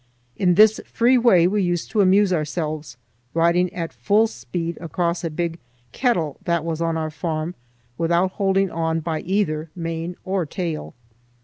In 0.35 0.55
this 0.55 0.81
free 0.83 1.19
way 1.19 1.45
we 1.47 1.61
used 1.61 1.91
to 1.91 2.01
amuse 2.01 2.33
ourselves, 2.33 2.97
riding 3.35 3.71
at 3.71 3.93
full 3.93 4.25
speed 4.25 4.79
across 4.81 5.23
a 5.23 5.29
big 5.29 5.59
"kettle" 5.91 6.37
that 6.45 6.65
was 6.65 6.81
on 6.81 6.97
our 6.97 7.11
farm, 7.11 7.53
without 7.99 8.31
holding 8.31 8.71
on 8.71 9.01
by 9.01 9.19
either 9.19 9.69
mane 9.75 10.15
or 10.25 10.47
tail. 10.47 10.95